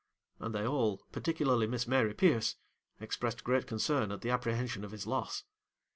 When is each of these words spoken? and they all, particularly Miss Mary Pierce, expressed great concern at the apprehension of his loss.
and 0.39 0.55
they 0.55 0.65
all, 0.65 1.03
particularly 1.11 1.67
Miss 1.67 1.85
Mary 1.87 2.15
Pierce, 2.15 2.55
expressed 2.99 3.43
great 3.43 3.67
concern 3.67 4.11
at 4.11 4.21
the 4.21 4.31
apprehension 4.31 4.83
of 4.83 4.89
his 4.89 5.05
loss. 5.05 5.43